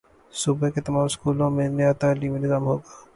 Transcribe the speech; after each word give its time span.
صوبے 0.33 0.69
کے 0.73 0.81
تمام 0.87 1.07
سکولوں 1.13 1.49
میں 1.55 1.67
نیا 1.77 1.91
تعلیمی 2.01 2.39
نظام 2.39 2.63
ہوگا 2.65 2.89